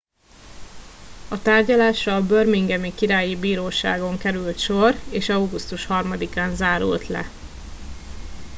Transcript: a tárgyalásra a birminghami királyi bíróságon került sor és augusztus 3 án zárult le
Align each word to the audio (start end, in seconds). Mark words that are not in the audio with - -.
a 1.29 1.41
tárgyalásra 1.41 2.15
a 2.15 2.25
birminghami 2.25 2.93
királyi 2.95 3.35
bíróságon 3.35 4.17
került 4.17 4.59
sor 4.59 4.95
és 5.11 5.29
augusztus 5.29 5.85
3 5.85 6.13
án 6.35 6.55
zárult 6.55 7.07
le 7.07 7.25